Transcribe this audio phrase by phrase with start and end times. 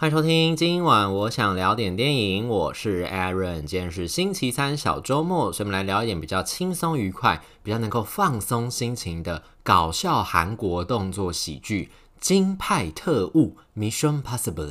[0.00, 11.86] 欢迎收听，今晚我想聊点电影，我是 Aaron，今天是星期三小周末，所以我们来聊一点比较轻松愉快、比较能够放松心情的搞笑韩国动作喜剧
[12.20, 14.70] 《金派特务》（Mission Possible）。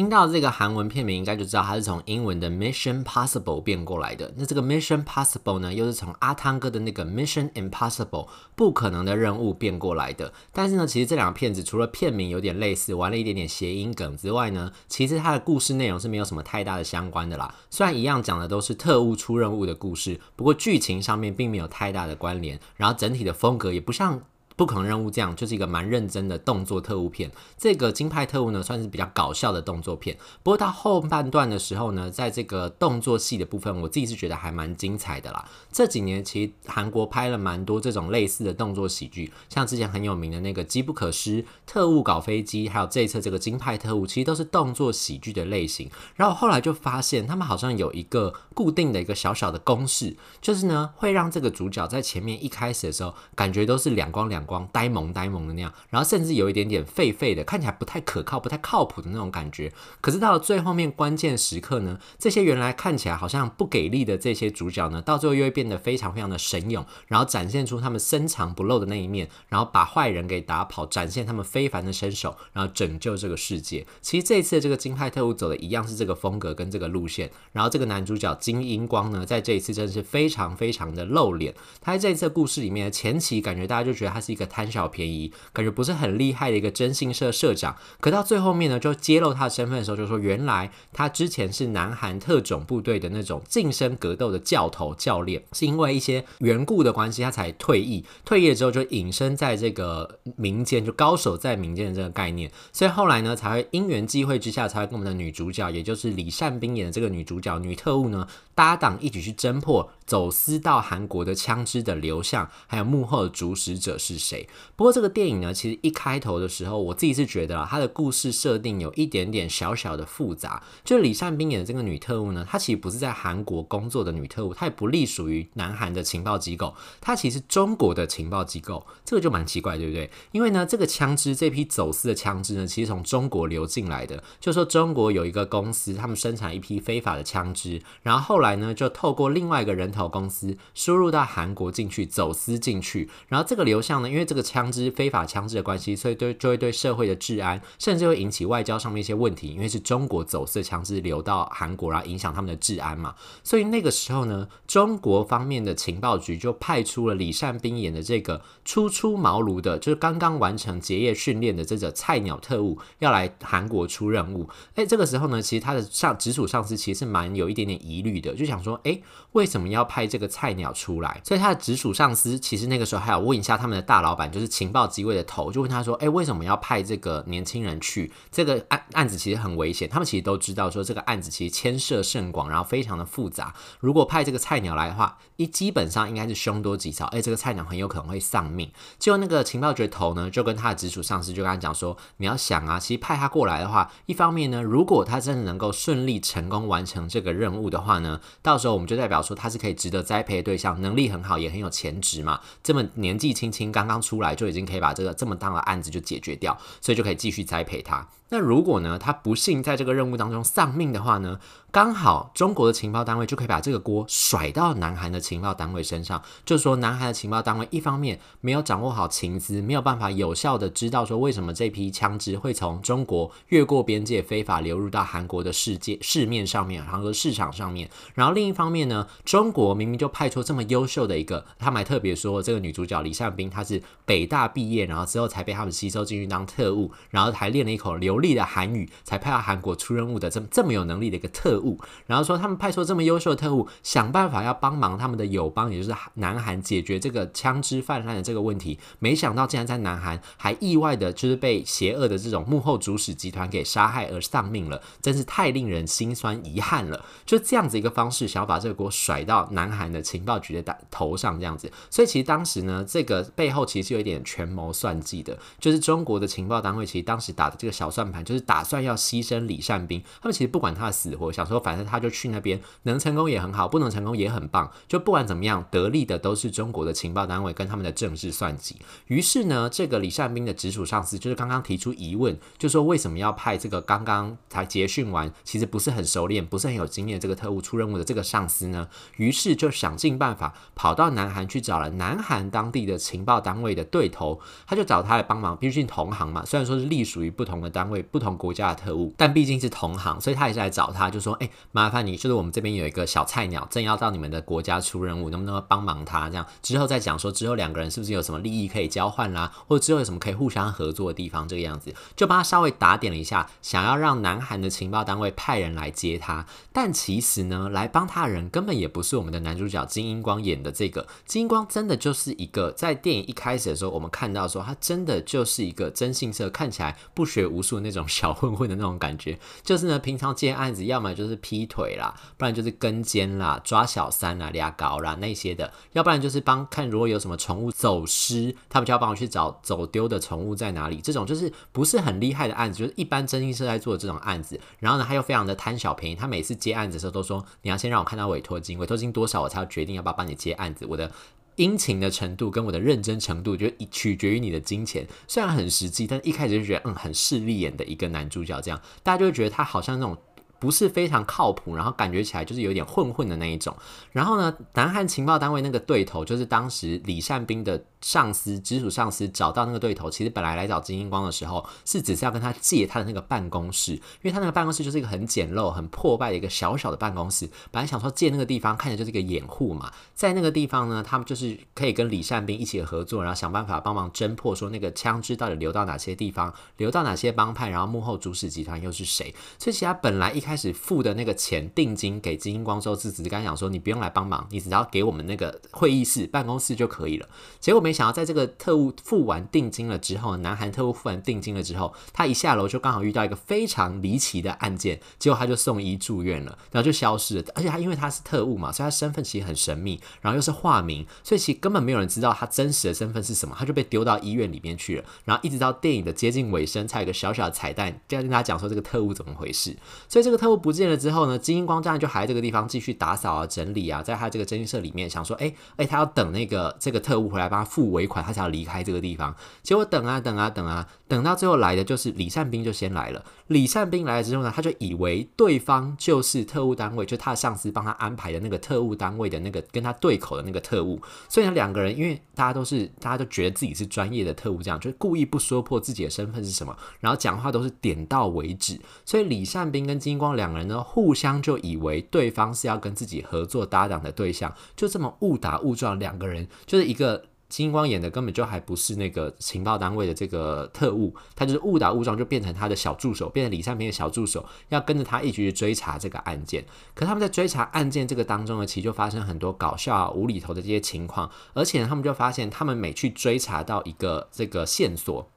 [0.00, 4.32] 听到这个韩文片名，应该就知道它是从英文的 Mission Possible 变过来的。
[4.38, 10.32] 那这个 Mission Possible 呢，又是从阿汤哥的那个 Mission Impossible 不可能的任务变过来的。
[10.54, 17.54] 但是呢，其实这两个片子除了片名有点类似，玩了一点点谐音梗之外呢，其实它的故事内容是没有什么太大的相关的啦。
[17.68, 24.22] 虽然一样讲的都是特务出任务的故事，不过剧情上面并没有太大的关联，然后整体的风格也不像。
[24.60, 27.30] 不可能任务这样就是一个蛮认真的动作特务片。
[27.56, 30.14] 这个金派特务呢，算是比较搞笑的动作片。
[30.42, 35.48] 不过到后半段的时候呢，在这个动作戏的部分，我自己是觉得还蛮精彩的啦。
[35.72, 45.90] 这几年其实韩国拍了蛮多这种类似的动作喜剧，像之前很有名的那个《机不可失》、特务搞飞机，还有这一次这个金派特务，其实都是动作喜剧的类型。
[46.16, 54.68] 然后后来就发现，他们好像有一个固定的一个小小的公式，就是呢，会让这个主角在前面一开始的时候，感觉都是两光两光。
[54.72, 59.72] 呆萌呆萌的那样，然后甚至有一点点废废的，看起来不太可靠、不太靠谱的那种感觉。
[60.00, 73.86] 可是到了最后面关键时刻呢，这些原来看起来好像不给力的这些主角呢，到最后又会变得非常非常的神勇，然后展现出他们深藏不露的那一面，然后把坏人给打跑，展现他们非凡的身手，然后拯救这个世界。
[74.00, 77.30] 其实这一次这个金派特务走的一样是这个风格跟这个路线。
[77.52, 81.54] 然后这个男主角金英光呢，在这一次真的是非常非常的露脸。
[81.80, 84.50] 他在这一次故事里面，前期感觉大家就觉得他是一个个。
[84.50, 98.04] 贪小便宜，感觉不是很厉害的一个征信社社长，可到最后面呢，就揭露他的身份的时候，就说原来他之前是南韩特种部队的那种近身格斗的教头教练，是因为一些缘故的关系，他才退役。
[98.24, 108.26] 退役了之后就隐身在这个民间，就高手在民间的这个概念，所以后来呢，才会因缘际会之下，才会跟我们的女主角，也就是李善斌演的这个女主角女特务呢，
[108.56, 114.48] 搭档一起去侦破走私到韩国的枪支的流向，还有幕后的主使者是谁。
[114.74, 120.64] 不过这个电影呢，其实一开头的时候，我自己是觉得啊，它的故事设定有一点点小小的复杂。
[120.84, 130.10] 就李善斌演的这个女特务呢，她其实不是在韩国工作的女特务，她也不隶属于南韩的情报机构，她其实中国的情报机构，这个就蛮奇怪，对不对？
[130.32, 153.14] 因为呢，这个枪支这批走私的枪支呢，其实从中国流进来的，就说中国有一个公司，他们生产一批非法的枪支，然后后来呢，就透过另外一个人头公司输入到韩国进去，走私进去，然后这个流向呢，因为这个枪支非法枪支的关系，所以对就会对社会的治安，甚至会引起外交上面一些问题，因为是中国走私的枪支流到韩国，然后影响他们的治安嘛。
[153.42, 164.48] 所以那个时候呢，中国方面的情报局就派出了李善斌演的这个初出茅庐的，就是刚刚完成结业训练的这个菜鸟特务，要来韩国出任务。
[164.74, 169.00] 哎，这个时候呢，其实他的上直属上司其实是蛮有一点点疑虑的，就想说，哎，
[169.32, 171.20] 为什么要派这个菜鸟出来？
[171.24, 178.12] 所以他的直属上司其实那个时候还要问一下他们的大老板，就是情报机位的头，就问他说，哎，为什么要派这个年轻人去？
[178.30, 183.52] 这个案案子其实很危险，他们其实都知道说这个案子其实牵涉甚广，然后非常的复杂。
[183.80, 188.70] 如果派这个菜鸟来的话，一基本上应该是凶多吉少，哎，这个菜鸟很有可能会丧命。
[188.98, 202.40] 结果那个情报局头呢，就跟他的直属上司就跟他讲说，你要想啊，其实派他过来的话，一方面呢，如果他真的能够顺利成功完成这个任务的话呢，到时候我们就代表说他是可以值得栽培的对象，能力很好，也很有潜质嘛。
[202.62, 208.06] 这么年纪轻轻，刚刚出来就已经可以把这个这么大的案子就解决掉，所以就可以继续栽培他。
[208.32, 211.40] 那如果呢，他不幸在这个任务当中丧命的话呢，
[211.72, 227.90] 刚好中国的情报单位就可以把这个锅甩到南韩的情报单位身上，就说南韩的情报单位一方面没有掌握好情资，没有办法有效的知道说为什么这批枪支会从中国越过边界非法流入到韩国的世界市面上面，韩国市场上面。
[228.14, 257.04] 然后另一方面呢，中国我明明就派出这么优秀的一个，他们还特别说这个女主角李善斌她是北大毕业，然后之后才被他们吸收进去当特务，然后还练了一口流利的韩语，才派到韩国出任务的这么这么有能力的一个特务，然后说他们派出这么优秀的特务，想办法要帮忙他们的友邦，也就是南韩解决这个枪支泛滥的这个问题，没想到竟然在南韩还意外的就是被邪恶的这种幕后主使集团给杀害而丧命了，真是太令人心酸遗憾了。
[257.26, 261.70] 就这样子一个方式，想要把这个锅甩到南韩的情报局的头上这样子。
[261.90, 270.02] 所以其实当时呢，这个背后其实是有一点权谋算计的，就是中国的情报单位其实当时打的这个小算盘，就是打算要牺牲李善斌。
[270.20, 274.70] 他们其实不管他的死活，想说反正他就去那边，能成功也很好，不能成功也很棒。
[274.86, 278.76] 就不管怎么样，得利的都是中国的情报单位跟他们的政治算计。
[279.06, 288.86] 于是呢，这个李善斌的直属上司就是刚刚提出疑问，就说为什么要派这个刚刚才结训完，其实不是很熟练、不是很有经验这个特务出任务的这个上司呢？
[289.16, 295.56] 于是是就想尽办法跑到南韩去找了南韩当地的情报单位的对头，他就找他来帮忙。
[295.56, 306.28] 毕竟同行嘛，虽然说是隶属于不同的单位、不同国家的特务，但毕竟是同行，所以他也是来找他，就说：“哎，麻烦你，就是我们这边有一个小菜鸟，正要到你们的国家出任务，能不能帮忙他？
[306.28, 311.46] 这样之后再讲说，之后两个人是不是有什么利益可以交换啦，或者之后有什么可以互相合作的地方？
[311.48, 316.44] 这个样子，就帮他稍微打点了一下，想要让南韩的情报单位派人来接他。
[316.72, 321.06] 但其实呢，来帮他的人根本也不是我们的男主角金英光演的这个。
[321.24, 329.38] 金英光真的就是一个，在电影一开始的时候，我们看到说他真的就是一个征信社，看起来不学无术那种小混混的那种感觉。
[329.62, 341.00] 就是呢，平常接案子，要么就是劈腿啦，不然就是跟奸啦、抓小三啦、俩搞啦那些的，要不然就是帮看如果有什么宠物走失，他们就要帮我去找走丢的宠物在哪里。
[341.00, 344.60] 这种就是不是很厉害的案子，就是一般征信社在做这种案子。
[344.78, 350.86] 然后呢，他又非常的贪小便宜，他每次接案子的时候都说，你要先让我看到委托金，委托金多多少我才要决定要不要帮你接案子。
[350.86, 351.12] 我的
[351.56, 355.06] 殷勤的程度跟我的认真程度，就取决于你的金钱。
[355.28, 360.16] 虽然很实际，但一开始就觉得嗯很势利眼的一个男主角，这样大家就会觉得他好像那种。
[360.60, 363.74] 不是非常靠谱，然后感觉起来就是有点混混的那一种。
[364.12, 377.48] 然后呢，南韩情报单位那个对头，就是当时李善斌的上司、直属上司找到那个对头，其实本来来找金英光的时候，是只是要跟他借他的那个办公室，因为他那个办公室就是一个很简陋、很破败的一个小小的办公室。
[377.70, 389.34] 本来想说借那个地方，看起来就是一个掩护嘛，在那个地方呢，他们就是可以跟李善斌一起合作，然后想办法帮忙侦破，说那个枪支到底流到哪些地方，流到哪些帮派，然后幕后主使集团又是谁。
[389.58, 397.28] 所以其实他本来一开始付的那个钱定金给金英光之后，是只是刚讲说你不用来帮忙，你只要给我们那个会议室办公室就可以了。
[397.58, 407.44] 结果没没想到，在这个特务付完定金了之后，南韩特务付完定金了之后，他一下楼就刚好遇到一个非常离奇的案件，结果他就送医住院了，然后就消失了。
[407.56, 415.04] 而且他因为他是特务嘛，所以他身份其实很神秘，然后又是化名，所以其实根本没有人知道他真实的身份是什么，他就被丢到医院里面去了。
[415.24, 419.76] 然后一直到电影的接近尾声，才有个小小的彩蛋，就要跟大家讲说这个特务怎么回事。
[420.08, 429.34] 所以这个特务不见了之后呢，金英光这样就还在这个地方继续打扫啊、整理啊，在他这个征信社里面想说，哎、哎、他要等那个这个特务回来帮他付付尾款，他才要离开这个地方。
[429.62, 433.24] 结果等啊等啊等啊，等到最后来的就是李善斌就先来了。
[433.46, 441.00] 李善斌来了之后呢，他就以为对方就是特务单位，就他的上司帮他安排的那个特务单位的那个跟他对口的那个特务。
[441.26, 448.78] 所以呢，两个人因为大家都是大家都觉得自己是专业的特务，这样就故意不说破自己的身份是什么，然后讲话都是点到为止。
[449.06, 466.64] 所以李善斌跟金光两个人呢，互相就以为对方是要跟自己合作搭档的对象，就这么误打误撞，两个人就是一个金光演的根本就还不是那个情报单位的这个特务，他就是误打误撞就变成他的小助手，变成李善平的小助手，要跟着他一起去追查这个案件。
[466.94, 475.28] 可他们在追查案件这个当中呢，其实就发生很多搞笑啊、无厘头的这些情况，而且，他们就发现他们每去追查到一个这个线索。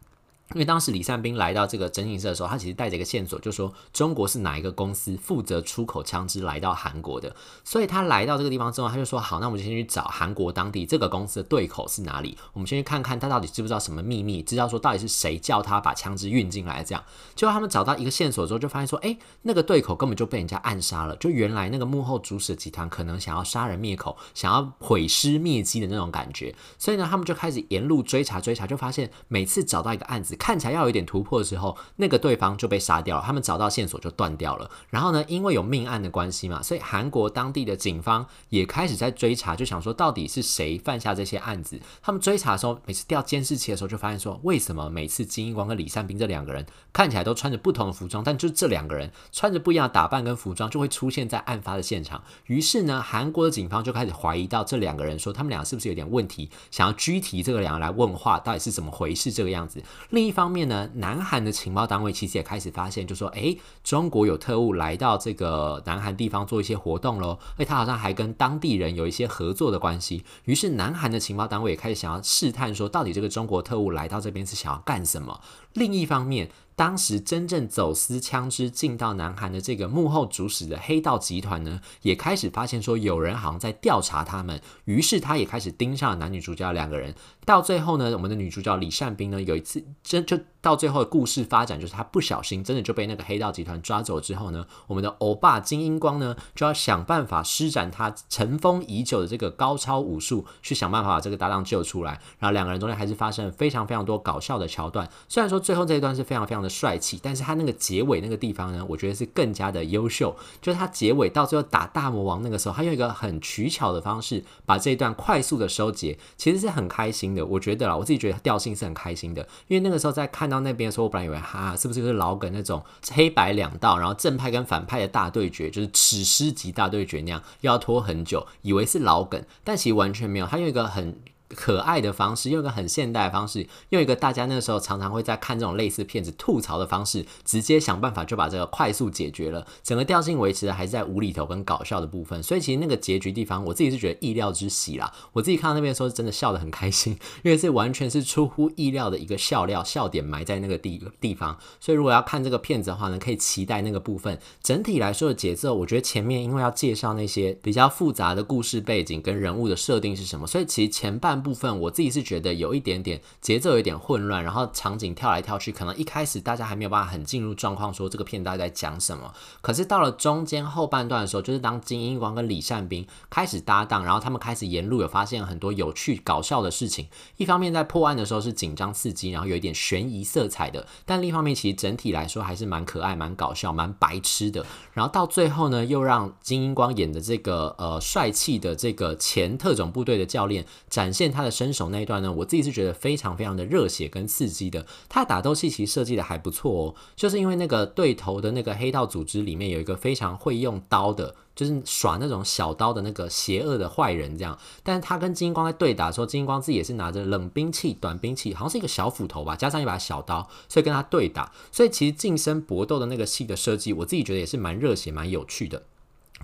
[0.54, 7.36] 因为当时李善斌来到这个征信社的时候，他其实带着一个线索，就说中国是哪一个公司负责出口枪支来到韩国的。
[7.64, 12.38] 所以他来到这个地方之后，他就说：“好，那我们就先去找韩国当地这个公司的对口是哪里？
[12.54, 16.84] 我们先去看看他到底知不知道什么秘密，知道说到底是谁叫他把枪支运进来。
[16.84, 17.04] 这样，
[17.36, 21.16] 结果他们找到一个线索之后，就发现说：哎，那个对口根本就被人家暗杀了。
[21.16, 26.54] 就原来那个幕后主使集团可能想要杀人灭口，想要毁尸灭迹的那种感觉。
[26.78, 30.36] 所以呢，他们就开始沿路追查追查，就发现每次找到一个案子。
[30.44, 34.70] 看起来要有一点突破的时候，那个对方就被杀掉了，他们找到线索就断掉了。
[34.90, 41.80] 然后呢，因为有命案的关系嘛，所以韩国当地的警方也开始在追查，就想说到底是谁犯下这些案子。
[42.02, 52.22] 他们追查的时候，每次调监视器的时候，就发现说，为什么每次金英光跟李善斌这两个人看起来都穿着不同的服装，但就这两个人穿着不一样的打扮跟服装，就会出现在案发的现场。
[52.48, 59.82] 于是呢，韩国的警方就开始怀疑到这两个人，说他们俩是不是有点问题，想要拘提这个两个人来问话，到底是怎么回事这个样子。
[60.10, 70.26] 另一方面呢，南韩的情报单位其实也开始发现，就说，诶，中国有特务来到这个南韩地方做一些活动喽，诶，他好像还跟当地人有一些合作的关系。
[70.44, 75.40] 于是，南韩的情报单位也开始想要试探，说到底这个中国特务来到这边是想要干什么？
[75.74, 87.14] 另一方面，当时真正走私枪支进到南韩的这个幕后主使的黑道集团呢，也开始发现说有人好像在调查他们，于是他也开始盯上了男女主角两个人。
[87.46, 90.40] 到最后呢，我们的女主角李善斌呢，有一次真就。
[90.64, 102.14] 到最后的故事发展，就是他不小心真的就被那个黑道集团抓走之后呢，我们的欧巴金英光呢就要想办法施展他尘封已久的这个高超武术，去想办法把这个搭档救出来。
[102.40, 105.10] 然后两个人中间还是发生了非常非常多搞笑的桥段。
[105.28, 110.34] 虽然说最后这一段是非常非常的帅气，但是他那个结尾那个地方呢，我觉得是更加的优秀。
[110.62, 117.46] 就是他结尾到最后打大魔王那个时候，他用一个很取巧的方式把这一段快速的收结，其实是很开心的。
[117.46, 120.50] 我觉得啦，我自己觉得调性是很开心的，因为那个时候在看。
[120.54, 131.18] 到那边的时候，我本来以为哈，是不是就是老梗那种黑白两道，然后正派跟反派的大对决，就是史诗级大对决那样，又要拖很久，以为是老梗，但其实完全没有，他用一个很。
[131.54, 139.66] 可爱的方式，用一个很现代的方式，用一个大家那个时候常常会在看这种类似片子吐槽的方式，直接想办法就把这个快速解决了。
[139.84, 145.14] 整个调性维持的还是在无厘头跟搞笑的部分，所以其实那个结局地方，我自己是觉得意料之喜啦。
[145.34, 151.58] 我自己看到那边的时候，真的笑得很开心， 因为是完全是出乎意料的一个笑料，笑点埋在那个地地方。
[151.80, 154.40] 所以如果要看这个片子的话呢，可以期待那个部分。
[154.64, 161.43] 整体来说的节奏，我觉得前面因为要介绍那些比较复杂的故事背景跟人物的设定是什么，所以其实前半。
[161.44, 169.34] 部分我自己是觉得有一点点节奏有点混乱，然后场景跳来跳去，可能一开始大家还没有办法很进入状况，说这个片大概在讲什么。
[169.60, 177.08] 可是到了中间后半段的时候，就是当金英光跟李善斌开始搭档，然后他们开始沿路有发现很多有趣搞笑的事情。
[177.36, 184.66] 一方面在破案的时候是紧张刺激，然后有一点悬疑色彩的，但另一方面其实整体来说还是蛮可爱、蛮搞笑、蛮白痴的。
[184.94, 191.33] 然后到最后呢，又让金英光演的这个呃帅气的这个前特种部队的教练展现。
[191.34, 194.86] 他的身手那一段呢，我自己是觉得非常非常的热血跟刺激的。
[195.10, 204.58] 他的打斗戏其实设计的还不错哦，就是因为那个对头的那个黑道组织里面有一个非常会用刀的，就是耍那种小刀的那个邪恶的坏人这样。
[204.84, 211.52] 但是他跟金光在对打的时候，金光自己也是拿着冷兵器、短兵器，好像是一个小斧头吧，加上一把小刀，所以跟他对打。
[211.72, 215.84] 所以其实近身搏斗的那个戏的设计，我自己觉得也是蛮热血、蛮有趣的。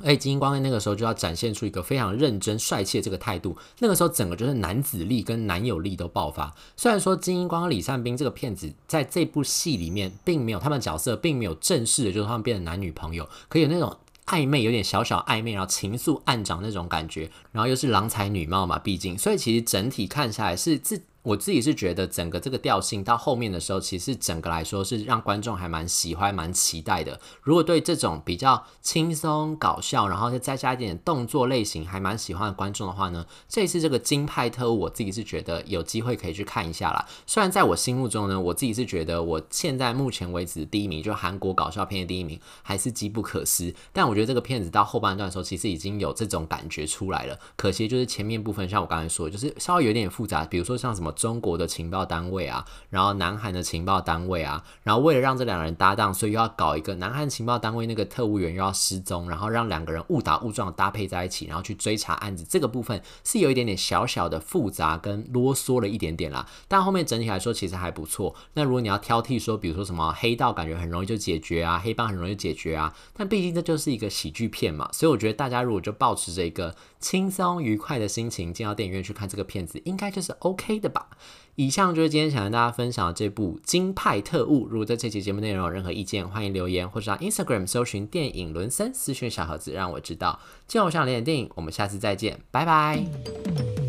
[0.04, 3.58] 哎，金英光在那个时候就要展现出一个非常认真、帅气的这个态度。
[3.80, 6.54] 那个时候，整个就是男子力跟男友力都爆发。
[6.76, 17.30] 虽然说金英光和李善斌这个片子在这部戏里面并没有他们角色，并没有正式的，就是他们变成男女朋友，可有那种暧昧，有点小小暧昧，然后情愫暗长那种感觉。
[17.52, 21.02] 然后又是郎才女貌嘛，毕竟，所以其实整体看下来是自。
[21.22, 27.20] 我自己是觉得整个这个调性到后面的时候，其实整个来说是让观众还蛮喜欢、蛮期待的。
[27.42, 37.06] 如果对这种比较轻松搞笑，然后再加一点动作类型还蛮喜欢的观众的话呢，这次这个金派特务，我自己是觉得有机会可以去看一下啦。
[37.28, 47.38] 虽然在我心目中呢，我自己是觉得我现在目前为止第一名就韩国搞笑片的第一名还是机不可失，但我觉得这个片子到后半段的时候，其实已经有这种感觉出来了。
[47.58, 51.09] 可惜就是前面部分，像我刚才说，就是稍微有点复杂，比如说像什么。
[51.12, 62.46] 中国的情报单位啊，然后南韩的情报单位啊，然后为了让这两人搭档，所以又要搞一个南韩情报单位那个特务员又要失踪，然后让两个人误打误撞搭配在一起，然后去追查案子。
[62.48, 68.36] 这个部分是有一点点小小的复杂跟啰嗦了一点点啦，但后面整体来说其实还不错。
[68.54, 81.08] 那如果你要挑剔说，比如说什么黑道感觉很容易就解决啊，黑帮很容易解决啊，但毕竟这就是一个喜剧片嘛，所以我觉得大家如果就抱持着一个轻松愉快的心情进到电影院去看这个片子，应该就是 OK 的吧。
[81.56, 84.66] 以上就是今天想跟大家分享的这部《金派特务》。
[84.70, 90.40] 如果对这期节目内容有任何意见，欢迎留言或者上 Instagram 搜寻电影伦森私讯小盒子，让我知道。
[90.68, 93.89] 今天我想聊点电影，我们下次再见，拜拜。